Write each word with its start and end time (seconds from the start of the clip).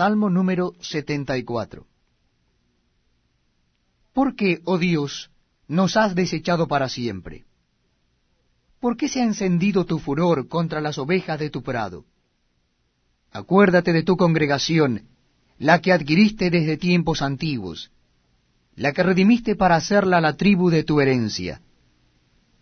Salmo 0.00 0.30
número 0.30 0.72
74. 0.80 1.86
¿Por 4.14 4.34
qué, 4.34 4.62
oh 4.64 4.78
Dios, 4.78 5.30
nos 5.68 5.94
has 5.98 6.14
desechado 6.14 6.66
para 6.66 6.88
siempre? 6.88 7.44
¿Por 8.80 8.96
qué 8.96 9.10
se 9.10 9.20
ha 9.20 9.24
encendido 9.24 9.84
tu 9.84 9.98
furor 9.98 10.48
contra 10.48 10.80
las 10.80 10.96
ovejas 10.96 11.38
de 11.38 11.50
tu 11.50 11.62
prado? 11.62 12.06
Acuérdate 13.30 13.92
de 13.92 14.02
tu 14.02 14.16
congregación, 14.16 15.02
la 15.58 15.82
que 15.82 15.92
adquiriste 15.92 16.48
desde 16.48 16.78
tiempos 16.78 17.20
antiguos, 17.20 17.90
la 18.76 18.94
que 18.94 19.02
redimiste 19.02 19.54
para 19.54 19.76
hacerla 19.76 20.22
la 20.22 20.34
tribu 20.34 20.70
de 20.70 20.82
tu 20.82 21.02
herencia, 21.02 21.60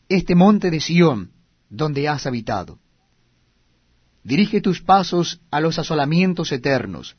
este 0.08 0.34
monte 0.34 0.72
de 0.72 0.80
Sión, 0.80 1.30
donde 1.70 2.08
has 2.08 2.26
habitado. 2.26 2.80
Dirige 4.24 4.60
tus 4.60 4.82
pasos 4.82 5.40
a 5.52 5.60
los 5.60 5.78
asolamientos 5.78 6.50
eternos, 6.50 7.16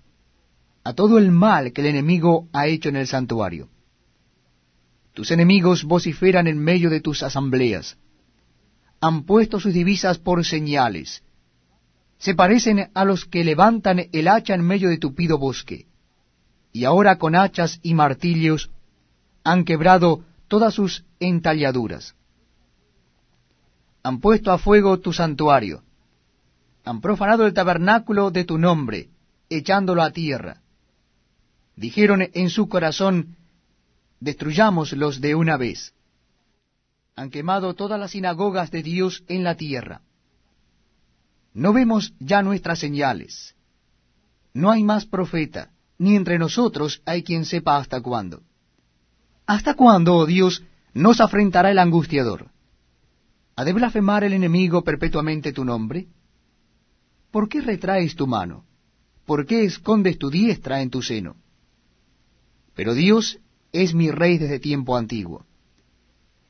a 0.83 0.93
todo 0.93 1.17
el 1.17 1.31
mal 1.31 1.73
que 1.73 1.81
el 1.81 1.87
enemigo 1.87 2.47
ha 2.53 2.67
hecho 2.67 2.89
en 2.89 2.95
el 2.95 3.07
santuario. 3.07 3.69
Tus 5.13 5.31
enemigos 5.31 5.83
vociferan 5.83 6.47
en 6.47 6.57
medio 6.57 6.89
de 6.89 7.01
tus 7.01 7.23
asambleas. 7.23 7.97
Han 9.01 9.23
puesto 9.23 9.59
sus 9.59 9.73
divisas 9.73 10.17
por 10.17 10.45
señales. 10.45 11.23
Se 12.17 12.35
parecen 12.35 12.89
a 12.93 13.05
los 13.05 13.25
que 13.25 13.43
levantan 13.43 14.07
el 14.11 14.27
hacha 14.27 14.53
en 14.53 14.61
medio 14.61 14.89
de 14.89 14.97
tupido 14.97 15.37
bosque. 15.37 15.87
Y 16.71 16.85
ahora 16.85 17.17
con 17.17 17.35
hachas 17.35 17.79
y 17.81 17.93
martillos 17.93 18.69
han 19.43 19.65
quebrado 19.65 20.23
todas 20.47 20.73
sus 20.73 21.05
entalladuras. 21.19 22.15
Han 24.03 24.19
puesto 24.19 24.51
a 24.51 24.57
fuego 24.57 24.99
tu 24.99 25.13
santuario 25.13 25.83
han 26.89 27.01
profanado 27.01 27.45
el 27.45 27.53
tabernáculo 27.53 28.31
de 28.31 28.45
tu 28.45 28.57
nombre, 28.57 29.09
echándolo 29.49 30.01
a 30.01 30.11
tierra. 30.11 30.61
Dijeron 31.79 32.27
en 32.33 32.49
su 32.49 32.67
corazón, 32.67 33.37
destruyámoslos 34.19 35.21
de 35.21 35.33
una 35.33 35.55
vez. 35.55 35.93
Han 37.15 37.29
quemado 37.29 37.73
todas 37.73 37.97
las 37.97 38.11
sinagogas 38.11 38.69
de 38.69 38.83
Dios 38.83 39.23
en 39.29 39.45
la 39.45 39.55
tierra. 39.55 40.01
No 41.53 41.71
vemos 41.71 42.13
ya 42.19 42.41
nuestras 42.41 42.79
señales. 42.79 43.55
No 44.53 44.71
hay 44.71 44.83
más 44.83 45.05
profeta, 45.05 45.71
ni 45.97 46.17
entre 46.17 46.37
nosotros 46.37 47.01
hay 47.05 47.23
quien 47.23 47.45
sepa 47.45 47.77
hasta 47.77 48.01
cuándo. 48.01 48.41
¿Hasta 49.45 49.73
cuándo, 49.73 50.17
oh 50.17 50.25
Dios, 50.25 50.61
nos 50.93 51.21
afrentará 51.21 51.71
el 51.71 51.79
angustiador? 51.79 52.49
¿Ha 53.55 53.63
de 53.63 53.71
blasfemar 53.71 54.25
el 54.25 54.33
enemigo 54.33 54.83
perpetuamente 54.83 55.53
tu 55.53 55.63
nombre? 55.63 56.09
¿Por 57.31 57.47
qué 57.47 57.61
retraes 57.61 58.17
tu 58.17 58.27
mano? 58.27 58.65
¿Por 59.25 59.45
qué 59.45 59.63
escondes 59.63 60.17
tu 60.17 60.29
diestra 60.29 60.81
en 60.81 60.89
tu 60.89 61.01
seno? 61.01 61.37
Pero 62.79 62.93
Dios 62.93 63.39
es 63.73 63.93
mi 63.93 64.09
rey 64.09 64.37
desde 64.37 64.57
tiempo 64.57 64.95
antiguo, 64.95 65.45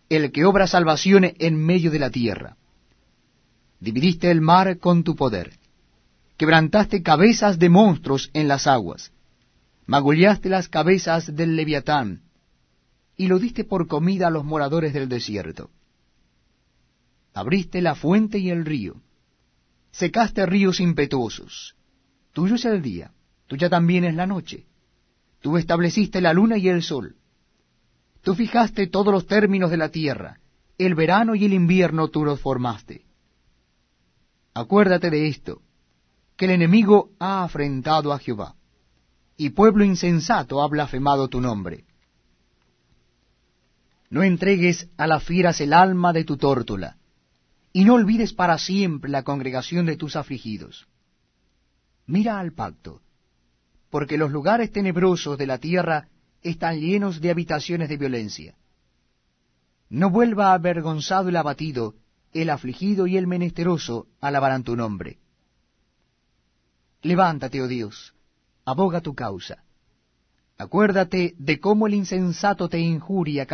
el 0.10 0.32
que 0.32 0.46
obra 0.46 0.68
salvación 0.68 1.24
en 1.40 1.56
medio 1.58 1.90
de 1.90 1.98
la 1.98 2.12
tierra. 2.12 2.56
Dividiste 3.80 4.30
el 4.30 4.40
mar 4.40 4.78
con 4.78 5.04
tu 5.04 5.16
poder, 5.16 5.58
quebrantaste 6.38 7.02
cabezas 7.02 7.58
de 7.58 7.70
monstruos 7.70 8.30
en 8.34 8.48
las 8.48 8.68
aguas, 8.68 9.12
magullaste 9.88 10.50
las 10.50 10.70
cabezas 10.70 11.36
del 11.36 11.56
leviatán, 11.56 12.22
y 13.18 13.26
lo 13.26 13.40
diste 13.40 13.64
por 13.64 13.88
comida 13.88 14.28
a 14.28 14.30
los 14.30 14.46
moradores 14.46 14.94
del 14.94 15.10
desierto. 15.10 15.72
Abriste 17.34 17.82
la 17.82 17.96
fuente 17.96 18.38
y 18.38 18.52
el 18.52 18.66
río, 18.66 19.02
secaste 19.90 20.46
ríos 20.46 20.80
impetuosos. 20.80 21.76
Tuyo 22.34 22.54
es 22.54 22.66
el 22.66 22.84
día, 22.84 23.14
tuya 23.48 23.68
también 23.68 24.04
es 24.04 24.14
la 24.14 24.28
noche. 24.28 24.69
Tú 25.42 25.58
estableciste 25.58 26.22
la 26.22 26.34
luna 26.34 26.58
y 26.58 26.68
el 26.68 26.84
sol. 26.84 27.16
Tú 28.22 28.36
fijaste 28.36 28.88
todos 28.88 29.14
los 29.14 29.28
términos 29.28 29.72
de 29.72 29.78
la 29.78 29.90
tierra, 29.90 30.40
el 30.78 30.96
verano 30.96 31.36
y 31.36 31.46
el 31.46 31.54
invierno 31.54 32.10
tú 32.10 32.26
los 32.26 32.42
formaste. 32.42 33.06
Acuérdate 34.54 35.10
de 35.10 35.28
esto, 35.28 35.62
que 36.36 36.46
el 36.46 36.52
enemigo 36.52 37.12
ha 37.20 37.44
afrentado 37.44 38.12
a 38.12 38.20
Jehová, 38.20 38.56
y 39.38 39.52
pueblo 39.52 39.86
insensato 39.86 40.62
ha 40.62 40.68
blasfemado 40.68 41.30
tu 41.30 41.40
nombre. 41.40 41.86
No 44.10 44.24
entregues 44.24 44.90
a 44.98 45.08
las 45.08 45.24
fieras 45.24 45.62
el 45.62 45.72
alma 45.72 46.12
de 46.12 46.26
tu 46.26 46.36
tórtola, 46.36 46.98
y 47.72 47.86
no 47.86 47.94
olvides 47.94 48.34
para 48.34 48.58
siempre 48.58 49.10
la 49.10 49.24
congregación 49.24 49.86
de 49.86 49.96
tus 49.96 50.16
afligidos. 50.16 50.88
Mira 52.06 52.40
al 52.40 52.54
pacto, 52.54 53.02
porque 53.90 54.18
los 54.18 54.32
lugares 54.32 54.72
tenebrosos 54.72 55.38
de 55.38 55.48
la 55.48 55.58
tierra 55.58 56.08
están 56.42 56.80
llenos 56.80 57.22
de 57.22 57.32
habitaciones 57.32 57.90
de 57.90 57.98
violencia. 57.98 58.56
No 59.90 60.10
vuelva 60.10 60.54
avergonzado 60.54 61.30
el 61.30 61.36
abatido, 61.36 61.96
el 62.32 62.50
afligido 62.50 63.08
y 63.08 63.18
el 63.18 63.28
menesteroso 63.28 64.08
alabarán 64.22 64.64
tu 64.64 64.76
nombre. 64.76 65.18
Levántate, 67.02 67.62
oh 67.62 67.68
Dios, 67.68 68.14
aboga 68.66 69.02
tu 69.02 69.16
causa. 69.16 69.64
Acuérdate 70.58 71.36
de 71.38 71.60
cómo 71.60 71.88
el 71.88 71.94
insensato 71.94 72.68
te 72.68 72.80
injuria 72.80 73.48